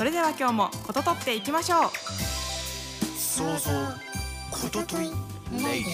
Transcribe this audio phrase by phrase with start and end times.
[0.00, 1.90] それでは今日もこととっていきましょう。
[3.18, 3.70] 想像
[4.50, 5.92] ことといレイディ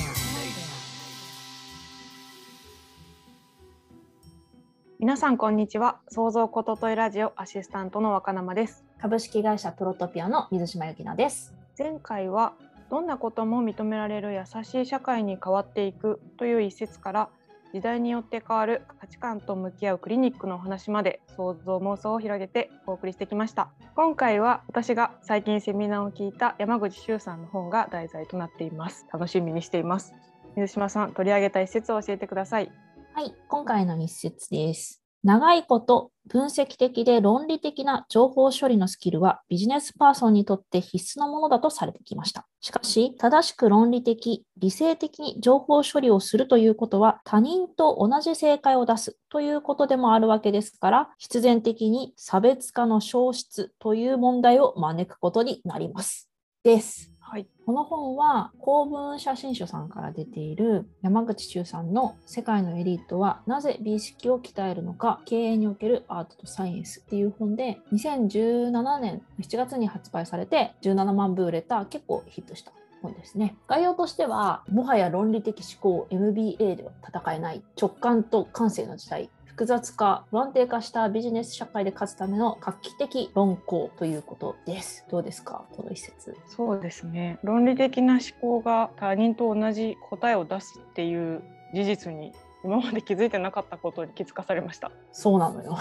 [5.01, 5.99] 皆さんこんにちは。
[6.09, 8.85] 創造ことといラジオアシスタントの若生です。
[9.01, 11.53] 株式会社プロトピアの水島由紀奈です。
[11.77, 12.53] 前回は
[12.89, 17.29] どんなことも認められる優しい社会に変わっていくという一節から
[17.77, 23.71] 時代によって変わる価値観と向き合うクリニックのお話まで想像妄想を広げてお送りしてきました。
[23.95, 29.05] 今回は私が最近セミナーを聞いた山口周さんの本が題材となっています。
[29.13, 30.15] 楽しみにしています。
[30.57, 32.73] 水島さん取り上げた一節を教えてください。
[33.13, 35.06] はい今回の一節です。
[35.27, 42.47] 長いこと分析的で論理的な情報処理のスキルはビジネスパーソンにとって必須のものだとされてきました。
[42.61, 56.31] しかし、正しく論理的、理性的に情報処理をするということは他人と同じ正解を出すということでもあるわけですから、必然的に差別化の消失という問題を招くことになります。
[56.63, 57.16] です。
[57.29, 72.71] はい、この本は公文写真書さんから出ている山口周さんの「世界のエリートはなぜ美意識を鍛えるのか経営におけるアートとサイエンス」っていう本で2017年7月に発売されて17万部売れた結構ヒットした
[73.03, 73.57] 本ですね。
[73.67, 85.07] 概要としてはもはや論理的思考 MBA では戦えない直感と感性の時代複雑化、不安定化したビジネス社会で勝つための画期的論考ということです。
[85.11, 86.37] どうですか、この一節。
[86.47, 87.39] そうですね。
[87.43, 91.43] 論理的な思考が他人と同じ答えを出すっていう
[91.73, 92.35] 事実に
[92.65, 94.93] 今まで気づいてなかったことに気づかされました。
[95.11, 95.79] そうなのよ。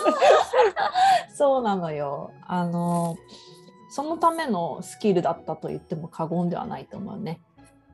[1.36, 2.30] そうなのよ。
[2.46, 3.18] あの
[3.90, 7.42] そのためのスキルだったと言っても過言ではないと思うね。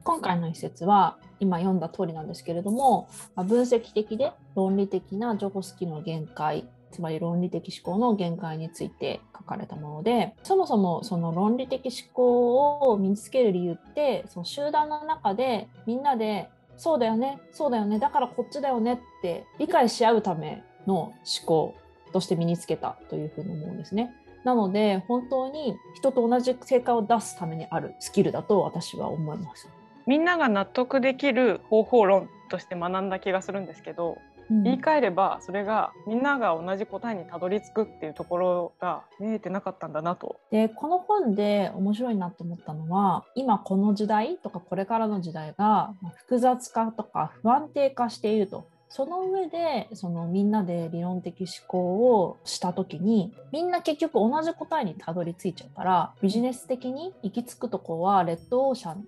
[0.07, 21.75] 今回の一節は今読んだ通りなんですけれども、ま分析的で論理的な情報スキルの限界つまり論理的思考の限界について書かれたものでそもそもその論理的思考を身につける理由ってその集団の中でみんなでそうだよねそうだよねだからこっちだよねって理解し合うための思考
[22.13, 24.15] として身につけたというふうに思うんですね。
[24.45, 29.69] なので本当に人と同じ成果を出すためにあるスキルだと私は思います。
[30.07, 34.19] みんなが納得できる方法論として学んだ気がするんですけど、
[34.51, 40.37] うん、言い換えればそれがみんなが同じ答えにたどり着くっていうところが見えてなかったんだなと。
[40.51, 48.69] でこの本で面白いなと思ったのは今この時代とかこれからの時代が複雑化とか不安定化していると。
[48.89, 59.05] その上でそのみんなで理論的思考をした時にみんな結局同じ答えにたどり着いちゃうからビジネス的に行き着くとこはレッドオーシャン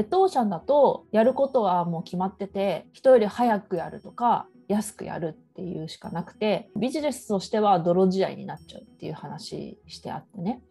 [0.00, 10.62] レッドオーシャンだとやることはもう決まってて人より早くやるとか安くやるっていうしかなくてビジネスとしては泥仕合になっちゃうっていう話してあってね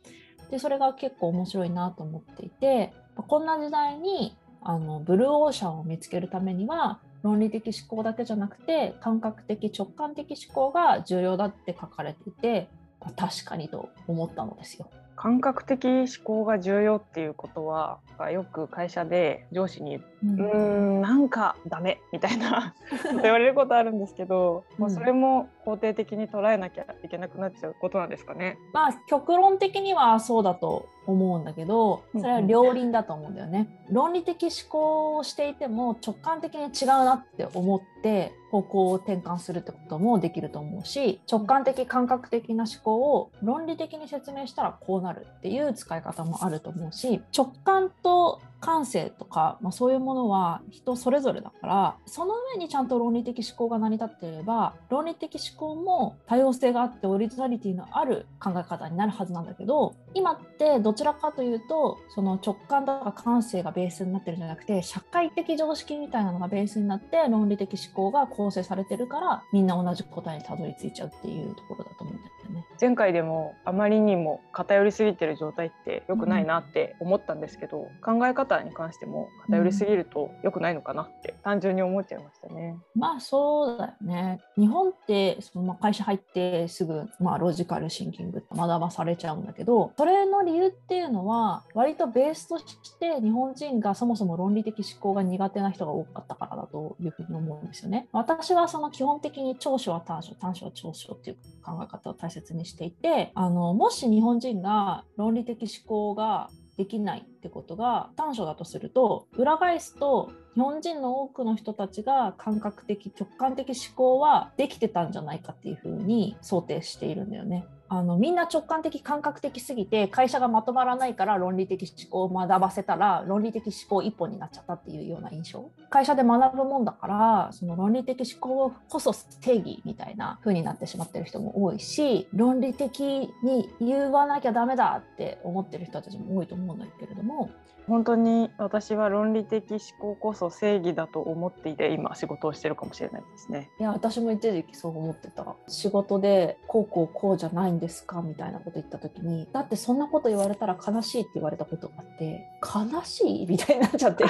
[0.50, 12.68] でそれが結構面白いなと思っていてこんな時代にあのブルーオーシャンを見つけるためには論理的思考だけじゃなくて感覚的直感的思考が重要だって書かれていて
[13.16, 14.90] 確かにと思ったのですよ。
[15.22, 18.00] 感覚的思考が重要っていうことは
[18.32, 22.74] よく会社で上司に「うん、うんなんかダメ」みたいな
[23.22, 28.58] 言われることあるんですけど、うん、まあ、それも肯定的に捉えなきゃいけなくなっちゃうことなんですかね。
[28.72, 33.68] まあ極論的にはそうだと思うんだけどそれは両輪だと思うんだよね。
[33.90, 72.66] 論理的思考をしていても直感的に違うなって思って方向を転換するってこともできると思うし直感的感覚的な思考を論理的に説明したらこうなるっていう使い方もあると思うし直感と感性とか、まあ、そういうものは人それぞれだからその上にちゃんと論理的思考が成り立っていれば論理的思考も多様性があってオリジナリティのある考え方になるはずなんだけど今ってどちらかというとその直感とか感性がベースになってるんじゃなくて社会的常識みたいなのがベースになって論理的思考が構成されてるからみんな同じ答えにたどり着いちゃうっていうところだと思うんだよね。
[72.80, 82.78] 前回でもあまりにも偏りすぎてる状態って良くないなって思ったんですけど、考え方に関しても偏りすぎると良くないのかなって単純に思っちゃいましたね。
[82.96, 84.40] まあそうだよね。
[84.58, 92.66] 日本ってそのまあ会社入ってすぐまあロジカルシンキングって学ばされちゃうんだけどそれの理由っていうのは割とベースとし
[93.00, 98.08] て日本人がそもそも論理的思考が苦手な人が多かったからだというふうに思うんですよね。
[98.12, 117.66] 私はその基本的に長所は短所短所は長所っていう考え方を大切にしていてあのもし日本人が論理的思考ができないってことが短所だとすると裏返すと日本人の多くの人たちが感覚的直感的思考はできてたんじゃないかっていうふうに想定しているんだよね。
[117.92, 125.72] あのみんな直感的感覚的すぎて会社がまとまらないから論理的思考を学ばせたら論理的思考一本になっちゃったっていうような印象。
[125.90, 137.50] 会社で学ぶもんだからその論理的思考こそ定義みたいな風になってしまってる人も多いし論理的に言わなきゃダメだって思ってる人たちも多いと思うんだけれども
[137.90, 143.70] 本当に私は論理的思考こそ正義だと思っていて今仕事をしてるかもしれないですね。
[143.80, 145.56] いや私も一時期そう思ってた。
[145.68, 153.48] 仕事でこうこうこうじゃないんですかみたいなこと言った時にだってそんなこと言われたら悲しいって言われたことがあって悲しい？
[153.48, 154.24] みたいになっちゃって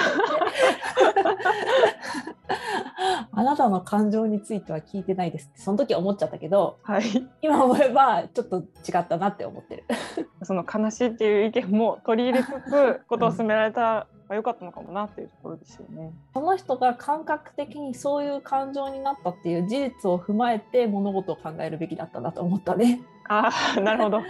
[3.32, 7.02] あなたの感情については聞いてないですってその時は思っちゃったけどはい、
[7.42, 9.84] 今思えばちょっと違ったなって思ってる。
[10.42, 16.12] その悲しいっていう意見も取り入れつつことを進められたら良かったのかもなっていうところですよね。
[16.32, 23.00] その人が感覚的にそういう感情になったっていう事実を踏まえて物事を考えるべきだったなと思ったね。
[23.32, 24.22] あなるほど。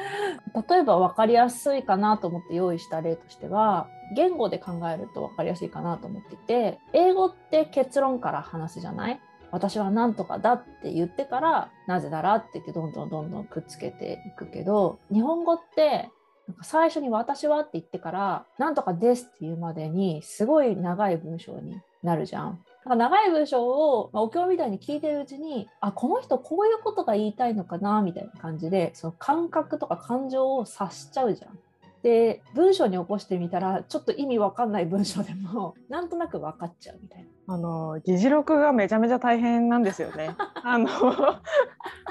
[0.69, 9.21] 例えば分かりやすいかなと思って用意した例としては言語で考えると分かりやすいかなと思っていて英語って結論から話すじゃない？
[9.53, 16.11] 私は何とかだって言ってからなぜだらって言ってどんどんどんどんくっつけていくけど日本語って
[16.47, 22.61] なんか最初に「私は」って言ってから「なんとかです」って言うまでにすごい長い文章になるじゃん。
[22.85, 31.59] なんか長い文章を、まあ、お経みたいに聞いてるうちにあこの人こういうことが言いたいのかなみたいな感じでその感覚とか感情を察しちゃうじゃん。
[32.03, 37.55] で文章に起こしてみたらちょっと意味わかんない文章でも なんとなく分かっちゃうみたいな。
[37.55, 40.35] あの議事録がめちゃめちゃ大変なんですよね。
[40.63, 40.89] あの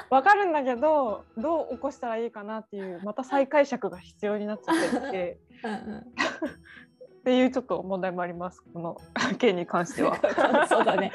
[0.09, 6.13] わかるんだけどどう起こしたらいいかなっていうまた再解釈が必要になっちゃっててうんうん
[7.19, 8.97] っていうちょっと問題もありますこの
[9.37, 10.17] 件に関しては。
[10.67, 11.11] そうだね。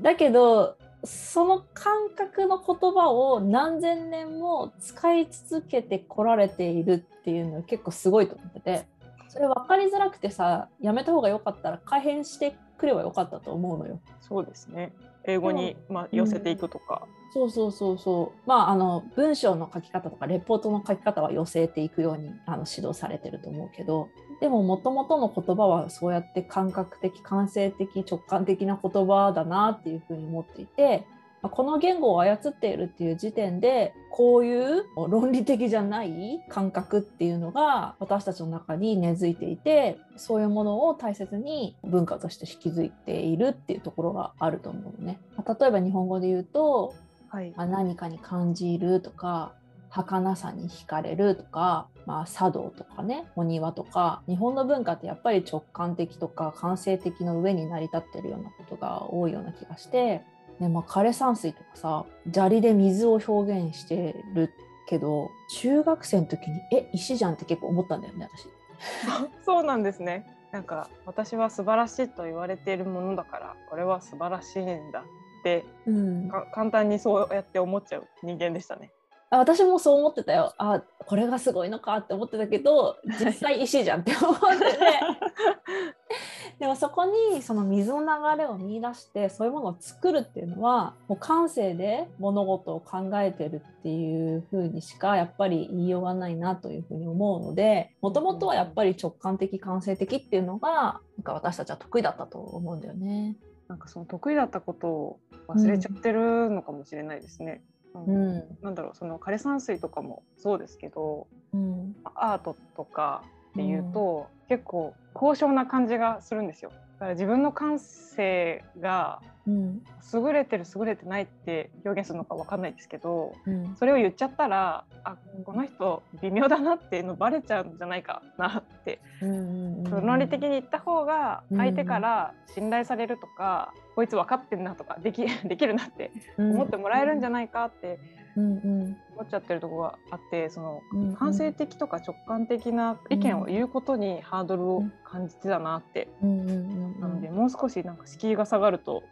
[0.00, 8.86] だけどその感覚の言葉を何千年も使い続けてこられているっていうのは結構すごいと思ってて
[9.28, 14.00] それ分かりづらくてさやめた方が良かったら改変してくればよかったと思うのよ。
[14.20, 14.92] そうですね
[15.24, 18.48] 英語に、まあ、寄せていくとか、そうそうそうそう。
[18.48, 24.08] まああの文章の書き方とかレポートの書き方は寄せていくようにあの指導されてると思うけど、
[24.40, 31.06] でも元々の言葉はそうやって感覚的感性的直感的な言葉だなっていうふうに思っていて。
[31.40, 45.20] まあこの言語を操っているっていう時点でこういう論理的じゃない感覚っていうのが私たちの中に根付いていてそういうものを大切に文化として引き継いでいるっていうところがあると思うのね。
[45.36, 46.94] まあ例えば日本語で言うと
[47.30, 49.52] はいまあ、何かに感じるとか
[49.90, 60.22] 儚さに惹かれるとか、まあ、茶道とかねお庭とか日本の文化ってやっぱり直感的とか感性的の上に成り立ってるようなことが多いような気がして、
[60.60, 64.50] ねまあ、枯山水とかさ砂利で水を表現してる
[64.88, 68.48] けど中学生の時にえ石じゃんって結構思ったんだよね私。
[69.44, 75.02] そうなんですねなんか私は素晴らしいと言われているものだからこれは素晴らしいんだっ
[75.42, 78.90] てうん、か簡単にそうやって思っちゃう人間でしたね。
[79.30, 84.78] あ私もそう思ってたよあこれがすごいのかって思ってたけど実際石じゃんって思ってて
[86.58, 103.36] でもそこにその水の流れを見出してそういうものを作るっていうのはもう感性で物事を考えてるっていう風にしかやっぱり言いようがないなというふうに思うのでもともとはやっぱり直感的感性的っていうのがなんか私たちは得意だったと思うんだよね。
[103.68, 107.62] なんかその得意だったことを忘れちゃってるのかもしれないですね。
[107.62, 108.36] ううん。
[108.38, 108.58] ん。
[108.62, 111.96] なんだろうその枯山水とかもそうですけどうん。
[112.14, 116.70] アートとかっていうと、結構高尚な感じがするんですよ。
[116.70, 119.82] だから自分の感性がうん。
[120.14, 123.76] 優れてる優れてないって表現するのかわかんないですけどうん。
[123.76, 129.00] それを言っちゃったらあこの人微妙だなっていうのバレちゃうんじゃないかなって。
[129.22, 131.58] うんうんうん論理的に言った方がうん。
[131.58, 137.98] 相手から信頼されるとか、こいつ分かってんなとかでき できるなって思ってもらえるんじゃないかって
[138.36, 140.82] 思っちゃってるところがあってその
[141.16, 149.02] 感性的とか直感的な意見を言うことにハードルを感じてたなって、なのでもう少しなんか敷居が下がると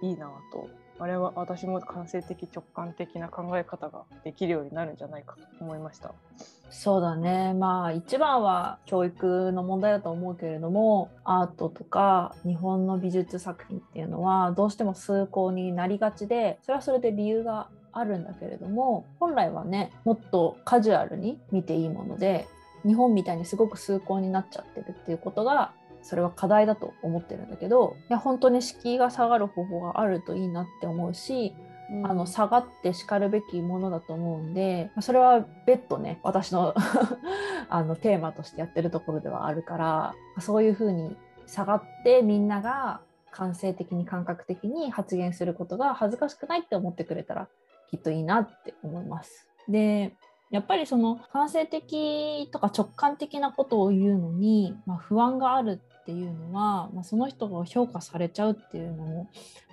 [0.00, 0.68] いいなと
[1.00, 6.12] あれは私も感性的直感的な考え方ができるようになるんじゃないかと思いました。
[6.70, 22.46] そうだねまあ一番は教育の問題だと思うけれどもアートとか日本の美術作品っていうのはどうしても崇高になりがちでそれはそれで理由があるんだけれども本来はねもっとカジュアルに見ていいもので
[22.86, 31.54] 日本みたいにすごく崇高になっちゃってるっていうことがそれは課題だと思ってるんだけどいや本当に敷居が下がる方法があるといいなって思うし
[32.04, 36.74] あの下がってしかるべきものだと思うんでそれは別途ね私の
[37.68, 41.16] あのテーマとしてやってるところではあるからそういうふうに
[41.46, 43.00] 下がってみんなが
[43.32, 47.48] 感性的に感覚的に発言することが恥ずかしくないって思ってくれたら
[47.90, 49.48] きっといいなって思います。
[49.68, 50.14] で
[50.50, 59.30] やっぱりその感性的とか直感的なことを言うのに、まあ、不安があるっていうのは、まあ、その人が評価されちゃうっていうのも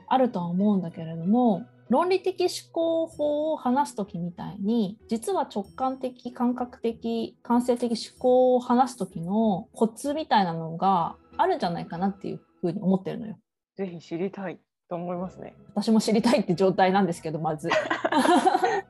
[0.07, 13.37] あるとは思うんだけれども論理的思考法を話す時みたいに実は直感的感覚的感性的思考を話す時のコツみたいなのがあるんじゃないかなっていうふうに思ってるのよ。
[13.77, 15.55] ぜひ知りたいと思いますね。
[15.69, 17.69] 私も知りたいって状態なんですけどまず。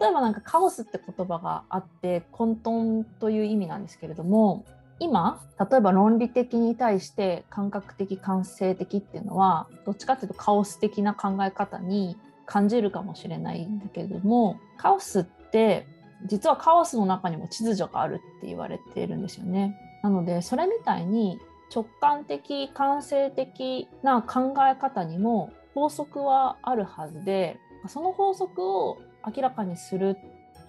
[0.00, 4.64] 例えばなんかカオスって言葉があって混沌という意味なんですけれども
[4.98, 5.40] 今
[5.70, 12.16] 例えば論理的に対して感覚的感性的っていうのはどっちかっていうとカオス的な考え方に
[12.46, 15.86] 感じるかもしれないんだけれどもカオスって
[16.26, 19.74] 実はカオスの中にも秩序があるって言われているんですよね。
[20.02, 21.38] なのでそれみたいに
[21.74, 30.16] 直感的感性的な考え方にも法則はあるはずでその法則を明らかにする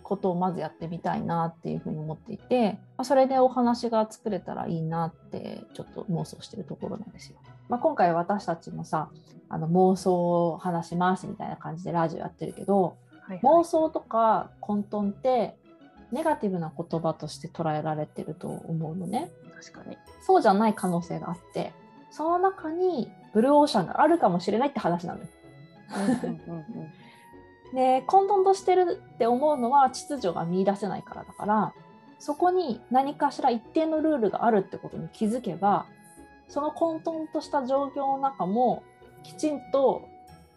[0.03, 7.37] ことをまずやってみたいなっていうふうに思っていてそれでお話が作れたらいいなってちょっと妄想してるところなんですよ。
[7.69, 9.09] まあ、今回私たちもさ
[9.47, 15.55] あの妄想を話しますみたいな感じでラジオやってるけどはい妄想とか混沌って
[16.11, 19.31] ネガティブな言葉として捉えられてると思うのね。
[19.63, 19.97] 確かに。
[20.25, 21.71] そうじゃない可能性があって
[22.09, 25.25] その中にブルーオーシャンがあるかもしれないって話なのよ。
[25.95, 27.00] うんうんうんうん
[27.73, 31.73] で混沌としてるって思うのは秩序が見出せないからだから
[32.19, 35.85] そこに何かしら一定のルールがあるってことに気づけば
[36.47, 38.83] その混沌とした状況の中も
[39.23, 40.07] きちんと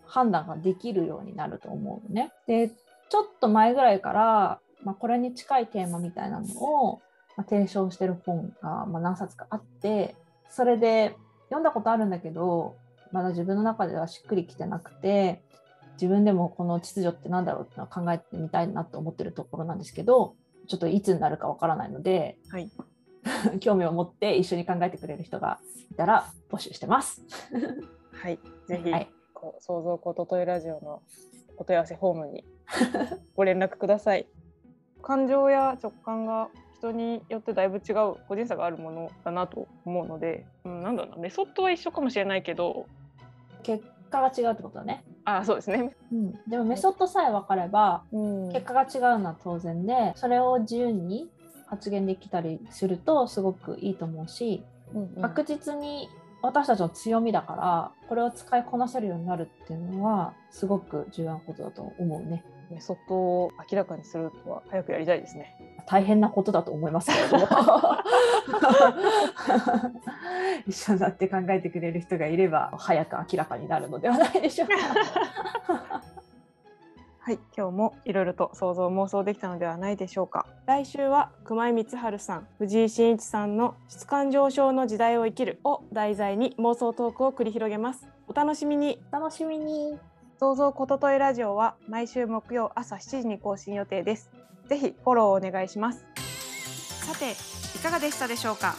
[0.07, 2.33] 判断ができるようになると思うのね。
[2.47, 2.71] で
[3.09, 7.01] ちょっと前ぐらいから、まあ、これに近いテーマみたいなのを、
[7.49, 10.17] 提唱してる本が、何冊かあって
[10.51, 12.77] それで読んだことあるんだけど
[13.13, 15.43] まだ自分の中ではしっくりきてなくて
[15.95, 20.35] 自分でもこの秩序って何だろうってのを考えてみたいなと思ってるところなんですけど
[20.67, 22.71] ちょっといつになるかわからないのではい。
[23.61, 25.59] 興味を持って一緒に考えてくれる人が
[25.91, 27.23] いたら募集してます。
[28.13, 28.39] はい。
[28.67, 31.03] ぜひ、はい、こう想像ことといラジオの
[31.57, 32.45] お問い合わせフォームに
[33.37, 34.27] ご連絡ください。
[35.03, 36.49] 感情や直感が
[36.79, 42.87] 人によってだいぶ違う個人差があるものだなと思うので、うん、なんだろうなメソッドは一緒かもしれないけど
[43.63, 45.05] 結果が違うってことだね。
[45.25, 51.29] あそうですね、うん、でもメソッドさえ分かればうん結果が違うのは当然でそれを自由に
[51.67, 54.63] 発言できたりするとすごくいいと思うし
[55.21, 56.09] 確実に
[56.43, 62.45] 私たちの強みだからこれを使いこなせるようになるっていうのはすごく重要なことだと思うね。
[62.71, 65.57] メソッドを明らかにするとは早くやりたいですね。
[65.87, 67.47] 大変なことだと思いますけれども
[70.67, 74.75] 一緒になって考えてくれる人がいれば早く明らかになるのではないでしょうか。
[77.27, 80.47] はい、今日もいろいろと想像妄想できたのではないでしょうか。
[80.67, 88.07] 来週は熊井光晴さん、藤井真一さんの質感上昇の時代を生きるを題材に妄想トークを繰り広げます。
[88.29, 89.03] お楽しみに。
[89.11, 89.99] お楽しみに。
[90.39, 94.44] 想像ことといラジオは毎週木曜朝7時に更新予定です。
[94.69, 96.05] ぜひフォローお願いします。
[97.07, 97.33] さて
[97.77, 98.75] いかがでしたでしょうか？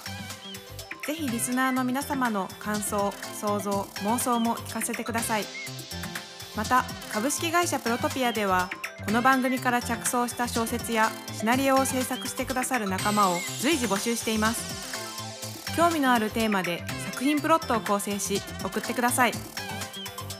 [1.05, 5.45] ぜひリスナーの皆様の感想想像妄想も聞かせてください。
[6.55, 8.69] また株式会社プロトピアでは
[9.05, 15.75] この番組から着想した小説やシナリオを制作してくださる仲間を随時募集しています。
[15.77, 19.33] 興味のあるテーマで作品プロットを構成し送ってください。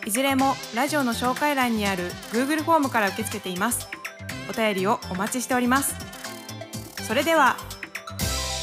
[0.07, 3.87] いずれもラジオの紹介欄にある Google フォームから受け付けています。
[4.49, 5.95] お便りをお待ちしております。
[7.07, 7.55] それでは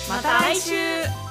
[0.08, 1.21] また来週。